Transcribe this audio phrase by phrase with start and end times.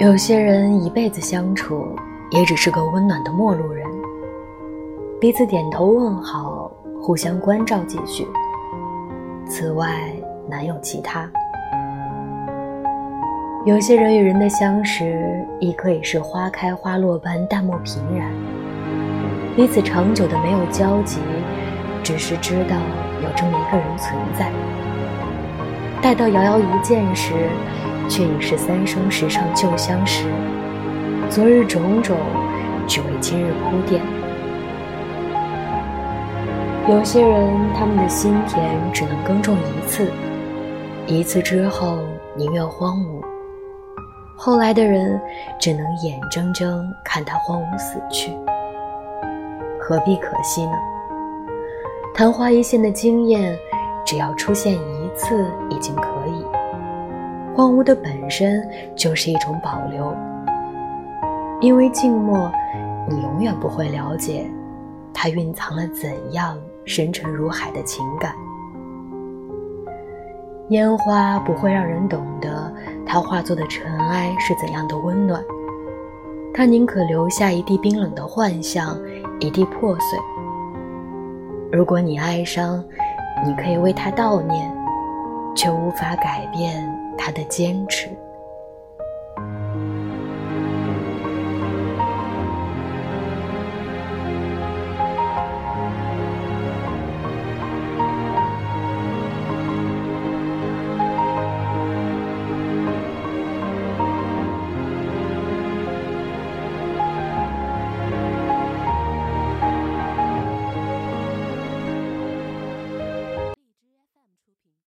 [0.00, 1.86] 有些人一辈子相处，
[2.30, 3.86] 也只是个温暖的陌路人，
[5.20, 6.72] 彼此点头问好，
[7.02, 8.26] 互相关照几句。
[9.46, 10.10] 此外，
[10.48, 11.30] 难有其他。
[13.66, 18.32] 有些人与人的相识，亦可以是花开花落般淡漠平然，
[19.54, 21.20] 彼此长久的没有交集，
[22.02, 22.76] 只是知道
[23.22, 24.50] 有这么一个人存在。
[26.02, 27.34] 待到遥遥一见时，
[28.08, 30.24] 却已是三生石上旧相识。
[31.28, 32.16] 昨日种种，
[32.88, 34.00] 只为今日铺垫。
[36.88, 40.10] 有些人，他们的心田只能耕种一次，
[41.06, 41.98] 一次之后
[42.34, 43.22] 宁愿荒芜。
[44.36, 45.20] 后来的人，
[45.60, 48.32] 只能眼睁睁看他荒芜死去，
[49.78, 50.72] 何必可惜呢？
[52.14, 53.56] 昙花一现的经验，
[54.04, 56.44] 只要出现一次已经可以。
[57.54, 60.14] 荒芜的本身就是一种保留，
[61.60, 62.50] 因为静默，
[63.08, 64.50] 你永远不会了解，
[65.12, 68.32] 它蕴藏了怎样深沉如海的情感。
[70.68, 72.72] 烟花不会让人懂得
[73.04, 75.42] 它化作的尘埃是怎样的温暖，
[76.54, 78.96] 它宁可留下一地冰冷的幻象，
[79.40, 80.18] 一地破碎。
[81.72, 82.82] 如果你哀伤，
[83.44, 84.70] 你可以为他悼念，
[85.56, 88.10] 却无法改变他的坚持。